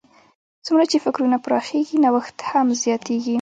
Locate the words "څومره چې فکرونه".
0.65-1.37